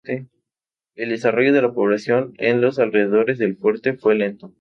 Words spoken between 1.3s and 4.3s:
de la población en los alrededores del fuerte fue